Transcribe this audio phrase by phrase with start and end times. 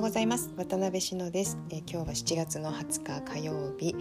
[0.00, 0.50] ようございます。
[0.56, 3.94] 渡辺志乃です、えー、今日は7月の20日火曜日、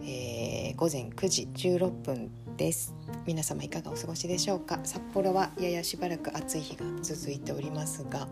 [0.00, 2.94] えー、午前9時16分です。
[3.26, 4.80] 皆様いかがお過ごしでしょうか？
[4.84, 8.26] 札幌はややしばらく暑い日が続いておりますが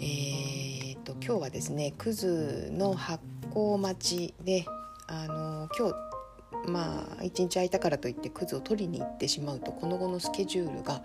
[0.00, 4.64] えーと、今日はですねくずの発酵待ちで
[5.06, 5.90] あの今
[6.64, 11.02] 日まあ一日空いたからといってくずを取りに行ってしまうとこの後のスケジュールが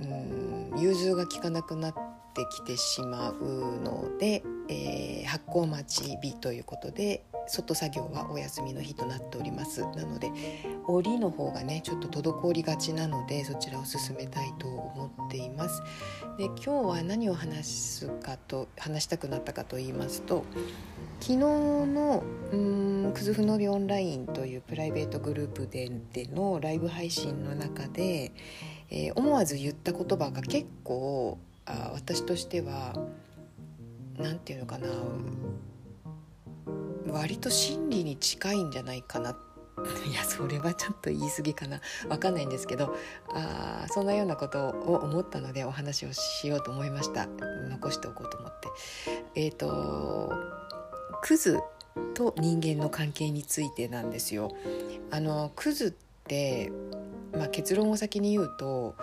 [0.00, 2.07] うん融通が利かなくなって
[2.38, 9.80] ってきてしまうので、えー、発酵待ち日ということで外作業がお休みの日となっております。
[9.80, 10.30] なので
[10.86, 15.82] 折の方がねちょっと滞りがちなのでそちらを進めたいと思っています。
[16.36, 20.44] で今日は何を話すかと話したくなったかと言いますと
[21.20, 28.32] 昨日の「うんクズフのびオンライン」というプライベートグループででのライブ配信の中で、
[28.90, 31.38] えー、思わず言った言葉が結構
[31.68, 32.94] あ私としては
[34.18, 34.88] 何て言うのかな
[37.12, 39.36] 割と真理に近いんじゃないかな。
[40.10, 41.80] いやそれはちょっと言い過ぎかな。
[42.08, 42.96] 分かんないんですけど
[43.32, 47.26] あそんなようなことを思ったのでお話をしようと思いました。
[47.70, 48.68] 残しておこうと思って。
[49.34, 50.32] えっ、ー、と
[51.22, 51.60] クズ
[52.14, 54.50] と人間の関係についてなんですよ。
[55.10, 55.90] あのクズっ
[56.24, 56.72] て、
[57.32, 58.94] まあ、結論を先に言うと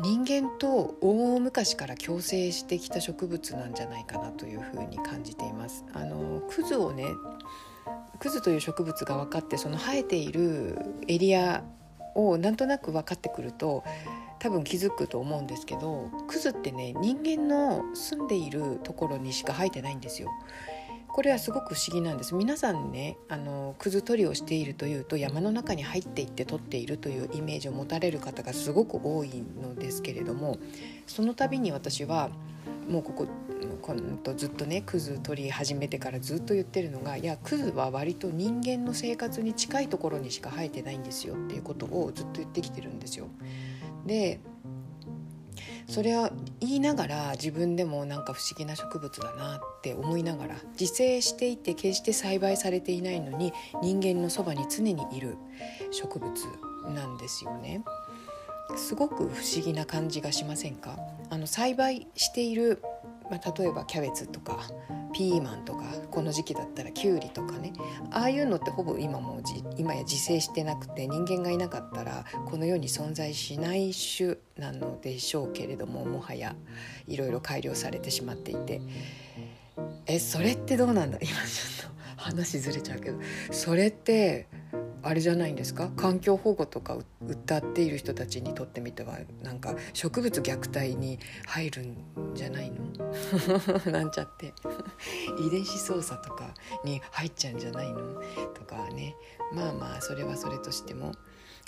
[0.00, 5.84] 人間と大昔から共生してきた植物なんじゃないかなというふうに感じています。
[5.92, 7.04] あのクズをね
[8.20, 11.64] クズという植物が分かってその生えているエリア
[12.14, 13.84] をなんとなく分かってくると
[14.38, 20.28] 多分気づくと思うんですけどクズってね人間の住んでいるところにしか生えてないんですよ。
[21.18, 30.58] これはすごく不思議なんです皆さんねあのくず取りをしているというと山の中に入っていって取っているというイメージを持たれる方がすごく多いのですけれども
[31.08, 32.30] その度に私は
[32.88, 33.26] もうここ
[33.82, 43.26] このずっとねクズ取り始めてからずっと言ってるのがいやクズは割と人間の生活に近いところにしか生えてないんですよっていうことをずっと言ってきてるんですよ。
[44.06, 44.38] で
[45.88, 55.36] それは言いながら自分でもなんか不思議な植物だなって思いながら自生していて決して栽培されていないのに人間のそばに常にいる
[55.90, 56.30] 植物
[56.94, 57.82] なんですよね。
[58.76, 60.98] すごく不思議な感じがしませんか？
[61.30, 62.82] あの栽培している、
[63.30, 64.58] まあ、例えばキャベツとか
[65.12, 67.72] ピーマンとかこの時期だったらきゅうりとかね。
[68.10, 69.40] ああいうのってほぼ今も
[69.76, 76.54] 今や自生してなくて人間がいなかったらこの世に存在しない種なのでしょうけれどももはや
[77.06, 78.80] いろいろ改良されてしまっていて。
[80.06, 81.18] えそれってどうなんだ？
[81.22, 83.18] 今ちょっと話ずれちゃうけど。
[83.52, 84.46] それって
[85.08, 85.88] あれじゃないんですか？
[85.96, 86.96] 環境保護とか
[87.26, 91.96] 歌っている人たちにとってみてはなんか植物虐待に入るん
[92.34, 92.84] じゃないの？
[93.90, 94.52] なんちゃって。
[95.40, 96.52] 遺伝子操作とか
[96.84, 97.98] に入っちゃうんじゃないの？
[98.54, 99.16] とかね。
[99.52, 101.12] まあまあそれはそれとしても。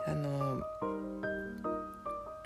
[0.06, 0.62] あの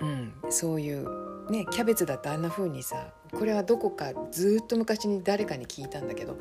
[0.01, 6.37] うんそういうねキャベツだってあんな風にさこれはどこかずっと昔に誰かに聞いたんだけど、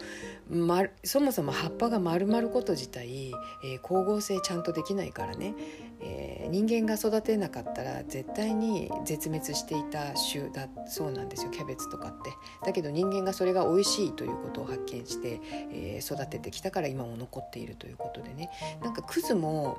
[0.49, 3.33] ま、そもそも葉っぱが丸まること自体、
[3.65, 5.55] えー、光合成ちゃんとできないからね。
[6.01, 11.51] えー、人間が育てなかったら絶対に絶滅していた種だそうなんですよ。
[11.51, 12.31] キャベツとかって。
[12.65, 15.41] だけど人間がそれが美味しいということを発見して、
[15.73, 18.51] えー、育ててきたから今も残っているということでね。
[18.83, 19.79] なんかクズも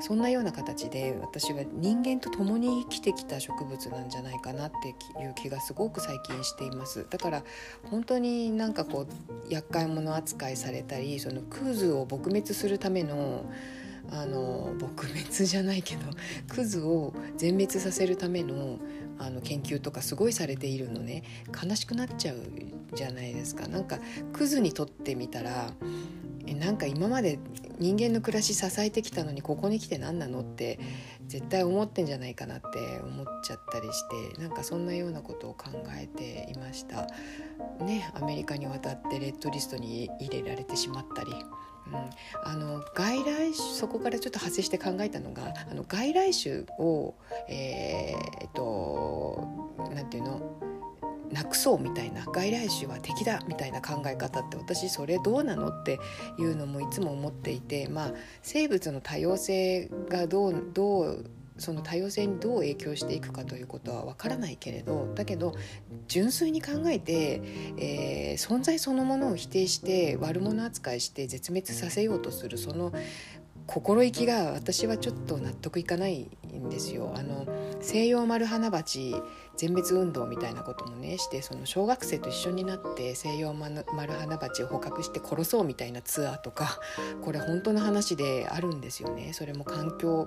[0.00, 4.88] そんなような形で私は人間と共に生きてきた植物なんじゃないかなって
[5.20, 7.06] いう気がすごく最近してています。
[7.08, 7.44] だから
[7.90, 13.44] 本当になんかこう厄介者扱いされたりそのクズを撲滅するための
[14.10, 16.02] あの撲滅じゃないけど
[16.48, 18.78] クズを全滅させるための
[19.18, 21.22] あの研究とかすごいされているのね。
[21.64, 22.36] 悲しくなっちゃう
[22.94, 23.66] じゃないですか。
[23.68, 23.98] なんか
[24.32, 25.72] クズにとってみたら
[26.54, 27.38] なんか今まで
[27.78, 30.78] 人間の暮らし支えてきたのにここに来て何なのって
[31.26, 37.06] 絶対思ってんじゃないかなって思っちゃったりしてなんかそんなようなことを考えていました。
[37.84, 41.32] ねアメリカに渡ってレッドリストに入れられてしまったり。
[41.86, 41.94] うん、
[42.42, 47.14] あの外来種そこからちょっと派生して考えたのがあの外来種を
[47.48, 49.46] えー、っと
[49.94, 50.75] なんていうの？
[51.32, 55.98] なくそうみたいな外来種は敵だみたいな考え方って私それどうなのって
[56.38, 58.12] いうのもいつも思っていてまあ
[58.42, 65.54] 生物の多様性がどうどうその多様性にどう影響していくかということはわからないけれどだけど
[66.06, 67.40] 純粋に考えて、
[67.78, 72.92] えー、存在そのものを否定して悪者扱いして絶滅させようとするその
[73.66, 77.12] 心意気が私はちょっと納得いかないんですよ。
[77.16, 77.46] あの
[77.80, 79.14] 西洋丸花鉢
[79.56, 86.80] 全滅運動みたいなこともねしてその小学生と一緒になって西洋マルハナバチを捕獲して殺そうみたいなツアーとか
[87.22, 89.32] これ本当の話であるんですよね。
[89.32, 90.24] それも環境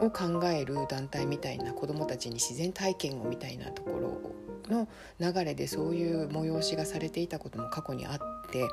[0.00, 4.30] を考える団体みたいな子どもたちに自然体験をみたいなところ
[4.70, 4.88] の
[5.18, 8.18] 流れでそういう催しがされていたことも過去にあっ
[8.50, 8.64] て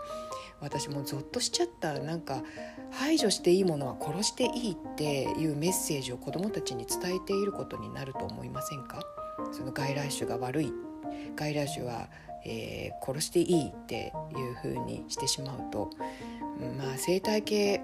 [0.59, 1.99] 私もゾッとしちゃった。
[1.99, 2.43] なんか
[2.91, 9.01] 排除していいものは殺していいっていうメッセージを子どもたちに伝えていることになると思いませんか？
[9.51, 10.73] その外来種が悪い。
[11.35, 12.07] 外来種は、
[12.45, 15.89] えー、殺していいっていうふうにしてしまうと、
[16.77, 17.81] まあ、生態系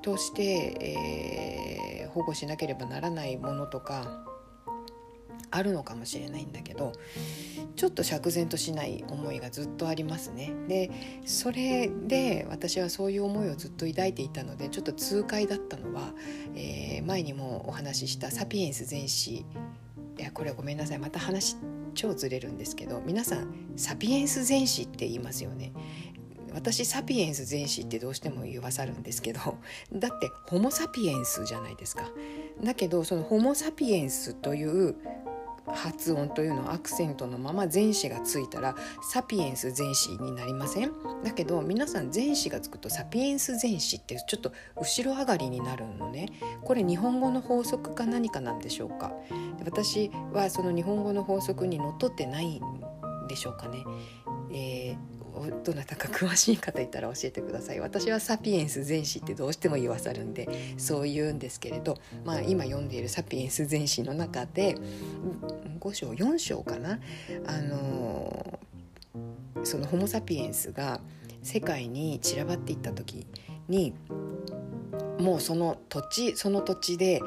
[0.00, 0.42] として、
[2.02, 4.24] えー、保護しなければならないものとか
[5.52, 6.92] あるのかもしれないんだけど
[7.76, 10.52] ちょっと釈然としない思いがずっとありますね。
[10.68, 10.90] で
[11.24, 16.12] それで私はそういう思いをずっと抱いていたのでちょっと痛快だったのは、
[16.54, 19.44] えー、前にもお話しした「サピエンス全史」
[20.18, 21.56] いやこれごめんなさいまた話
[21.94, 25.72] 超ずれるんですけど皆さん「サピエンス全史」って言いますよね。
[26.54, 29.40] 私サピエンス全史ってどうしても言わさるんですけど
[29.92, 32.10] だってホモ・サピエンスじゃないですか
[32.62, 34.94] だけどそのホモ・サピエンスという
[35.74, 38.76] 発音というのアクセントのまま前詞がついたら
[39.10, 40.92] サピエンス前詞になりません？
[41.24, 46.28] だけど皆さん前詞がつくとサピエンス前詞ってちょっと後ろ上がりになるのね。
[46.62, 49.12] これ日本語の法則か何かなんでしょうか？
[49.64, 52.62] 私はその日本語の法則にのっとってないん
[53.28, 53.84] でしょうかね、
[54.50, 55.12] えー
[55.64, 64.76] どなたか詳しい方いたら教えてください私はサピエンス全史ってどうしても言わさるんでそう言うんですけれど、まあ、今読んでいるサピエンス全史の中で
[65.80, 66.98] 5章4章かな
[67.46, 68.60] あの
[69.64, 71.00] そのホモ・サピエンスが
[71.42, 73.26] 世界に散らばっていった時
[73.68, 73.94] に
[75.18, 77.20] もうその土地その土地で、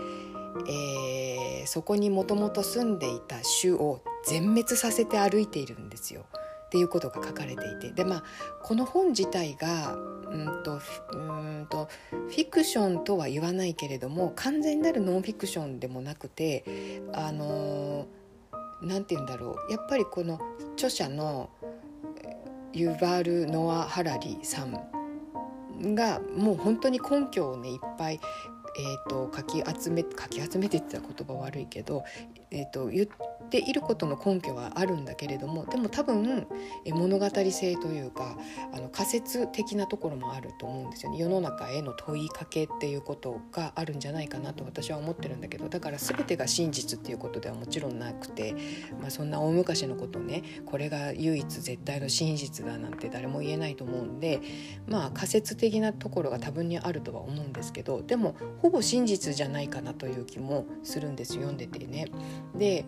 [0.69, 6.25] えー、そこにもともと住んでいた種を全滅させて歩いているんですよ。
[6.65, 7.91] っていうことが書かれていて。
[7.91, 8.23] でまあ
[8.63, 10.79] この本自体がうんと
[11.13, 18.07] うんとフィクションとは言わないけれども完全なるノンフィクションでもなくてあの
[18.81, 19.71] 何て言うんだろう。
[19.71, 20.39] やっぱりこの
[20.73, 21.49] 著者の
[22.73, 24.73] ユーバール・ノア・ハラリさん
[25.95, 28.19] がもう本当に根拠をねいっぱい
[28.77, 32.03] えーと、書き集め書き集めてって言ったら言葉悪いけど、
[32.51, 33.07] えーと、言っ
[33.55, 36.45] ていることの根拠はあるんだけれどもでも多分
[36.85, 38.37] 物語性というか
[38.73, 48.55] あの仮説的なところもあると思うんですよね世の中への問いかけっていうことがあるんじゃないかなと私は思ってるんだけどだから全てが真実っていうことではもちろんなくて、
[48.99, 54.41] まあ、そんな大昔のことねこれが唯一絶対の真実だなんて誰も言えないと思うんで
[54.85, 62.07] まあ仮説的なところが多分にあるとは思うんですけどでもほぼ真実じゃないかなという気もするんです読んでてね。
[62.55, 62.85] で、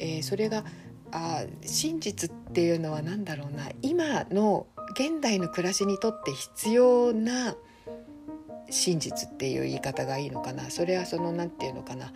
[0.00, 0.64] えー、それが
[1.12, 3.68] あ真実っていうのは何だろうな。
[3.82, 7.54] 今の現代の暮らしにとって必要な
[8.70, 10.70] 真実っていう言い方がいいのかな。
[10.70, 12.12] それはその何て言うのかな。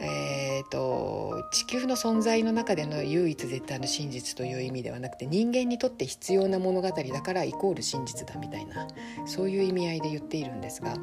[0.00, 8.88] えーと、地球の存在の中での唯一絶対の真実という意味ではなくて人間にとって必要な物語だからイコール真実だみたいな。
[9.24, 10.94] そういう意味合いで言っているんですが、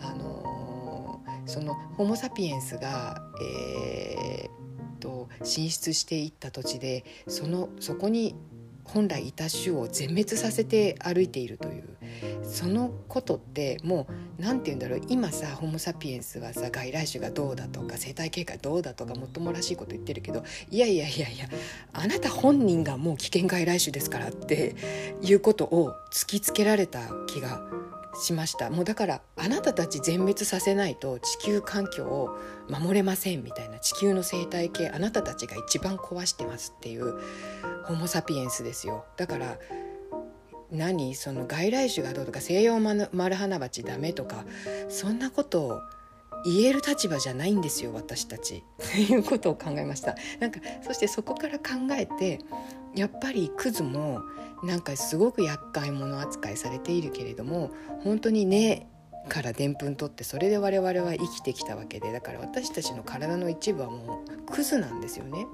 [0.00, 4.61] あのー、そのホモ・サピエンスが、えー
[5.44, 8.34] 進出していった土地でそのそこに
[8.84, 11.92] 本来いた種を全滅させて歩いているという。
[12.42, 14.06] そのことっても
[14.38, 15.00] う何て言うんだろう。
[15.08, 21.46] 今さホモ・サピエンスはさ外来種がどうだとか生態系がどうだとかもっともらしいこと言ってるけどいやいやいやいや
[21.92, 24.74] あなた本人がもう危険外来種ですからって
[25.22, 27.62] いうことを突きつけられた気が
[28.14, 28.70] しました。
[28.70, 32.36] もうだからあなたたち全滅させないと地球環境を
[32.68, 37.18] 守れませんみたいな地球の生態系あなたたちが一番壊してますっていう
[37.84, 39.04] ホモ・サピエンスですよ。
[39.16, 39.58] だから
[40.70, 44.44] 何その外来種がどうとか西洋マルハナバチダメとか
[44.88, 45.80] そんなことを
[46.44, 48.64] 言える立場じゃないんですよ私たち。
[48.82, 50.16] っていうことを考えました。
[50.40, 52.40] なんかそしてそこから考えて
[52.94, 54.20] やっぱりクズも
[54.62, 57.70] なんかすごく厄介者扱いされているけれども
[58.04, 58.88] 本当にね
[59.28, 65.46] からでんぷん取ってそれで我々は生きてきたわけでだから私たちの体の一部はもうクズなんですよね。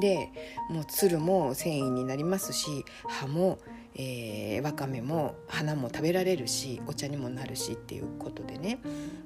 [0.00, 0.28] で
[0.68, 3.58] もう鶴も繊維になりますし葉も、
[3.94, 8.78] えー、わかめも花も食べられるしお茶にもなるしっていうことでね。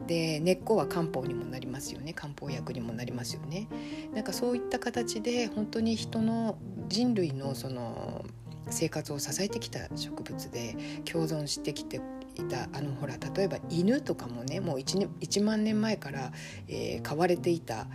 [0.07, 2.13] で根っこは漢方にもなりますよね。
[2.13, 3.69] 漢方薬にもなりますよね。
[4.15, 8.25] なんかそういった形で本当に人の人類のその
[8.71, 12.01] 生活を支えてきた植物で共存してきて
[12.35, 16.33] いたあのほら例えば犬とかもねもう 1, 1万年前から、
[16.69, 17.87] えー、飼われていた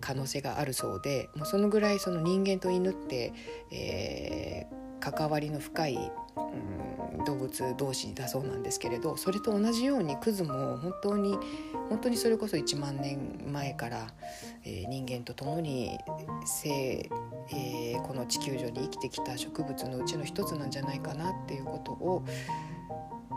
[0.00, 3.32] 可能性があるそうでもうそのぐらいその人間と犬って、
[3.70, 6.12] えー、関わりの深い、
[7.16, 11.36] うん、動物同士だそうなんですけれどそれと同じようにクズも本当に
[11.88, 14.06] 本当にそれこそ1万年前から、
[14.64, 15.98] えー、人間と共に
[16.44, 16.70] 生、
[17.50, 22.24] えー、この地球上に生きてきた植物のうちの一つなんじゃないかなっていうことを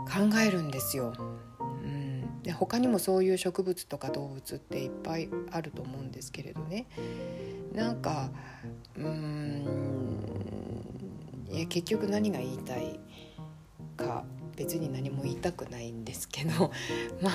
[0.06, 1.12] 考えるんですよ。
[1.18, 2.06] うん
[2.42, 6.86] で他にもそういう植物とか動物っていっぱいあると思うんですけれどね
[7.74, 8.30] なんか
[8.96, 9.66] うん
[11.50, 12.98] え結局何が言いたい
[13.96, 14.24] か
[14.56, 16.70] 別に何も言いたくないんですけど
[17.22, 17.32] まあ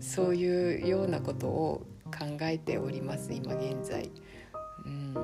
[0.00, 4.10] そういうようなことを考えております今現在。
[4.84, 5.14] うん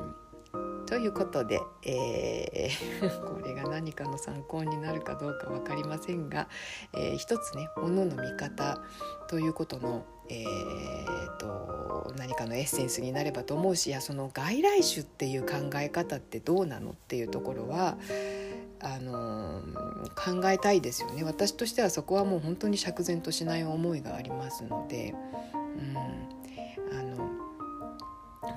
[0.87, 6.49] ということで、えー、 これが何かの参考になるかどうか分かりませんが、
[6.95, 8.81] えー、一つねものの見方
[9.28, 17.99] ということの、えーと、何かのエッセンスになればと思うしいやその外来種っていう考え方ってどうなのっていうところは
[18.81, 21.25] あのー、考えたいですよね。
[21.25, 25.14] 私としてはそこはもう本当に釈然としない思いがありますので、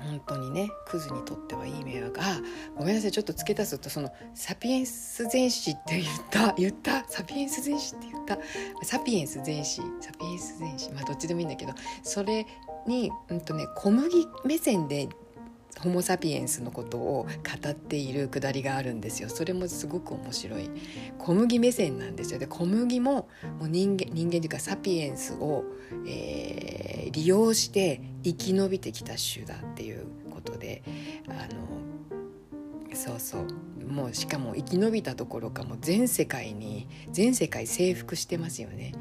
[0.00, 2.20] 本当にねクズにとってはいい迷惑。
[2.20, 2.40] あ
[2.76, 7.04] ごめんなさいちょっと付け足すとそのサピエンス全史って言った 言った？
[7.08, 8.38] サピエンス全史って言った？
[8.84, 9.80] サピエンス全史？
[10.00, 10.90] サピエンス全史？
[10.92, 12.46] まあどっちでもいいんだけどそれ
[12.86, 15.08] に、うんとね、小麦目線で
[15.78, 19.28] ホモ・サピエンスのことを語っているくだりがあるんですよ。
[19.28, 20.68] それもすごく面白い。
[21.18, 22.38] 小麦目線なんですよ。
[22.38, 23.28] で小麦も
[23.58, 25.64] もう人間人間というかサピエンスを、
[26.06, 30.82] えー、利用して生き延びてきた種だっていうことで
[31.28, 31.80] あの
[32.94, 33.46] そうそう
[33.90, 38.92] もうしかも生き延びたどころかもう全世界に全世界征服してますよね。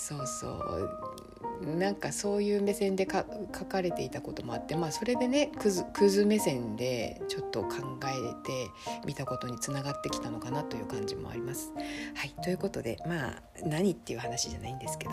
[0.00, 7.68] そうそうなんかそういう目線で書かれていたこともあって、まあ、それでねクズクズ目線でちょっと考
[8.06, 8.70] えて
[9.04, 11.70] みたことにつながってきたのかなという感じもあります。
[12.14, 15.12] はいということでまあ何っていう話じゃないんですけど、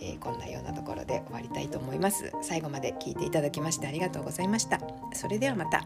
[0.00, 2.32] えー、こんなようなところで終わりたいと思います。
[2.40, 4.80] 最後まで聞いていただきましてありがとうございました。
[5.14, 5.84] それではまた。